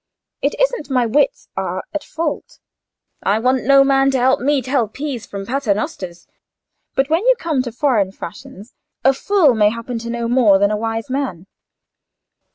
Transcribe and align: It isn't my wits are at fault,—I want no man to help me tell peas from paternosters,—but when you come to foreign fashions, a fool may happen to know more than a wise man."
It 0.41 0.55
isn't 0.59 0.89
my 0.89 1.05
wits 1.05 1.47
are 1.55 1.83
at 1.93 2.03
fault,—I 2.03 3.37
want 3.37 3.65
no 3.65 3.83
man 3.83 4.09
to 4.09 4.17
help 4.17 4.39
me 4.39 4.59
tell 4.63 4.87
peas 4.87 5.27
from 5.27 5.45
paternosters,—but 5.45 7.07
when 7.11 7.23
you 7.27 7.35
come 7.37 7.61
to 7.61 7.71
foreign 7.71 8.11
fashions, 8.11 8.73
a 9.03 9.13
fool 9.13 9.53
may 9.53 9.69
happen 9.69 9.99
to 9.99 10.09
know 10.09 10.27
more 10.27 10.57
than 10.57 10.71
a 10.71 10.75
wise 10.75 11.11
man." 11.11 11.45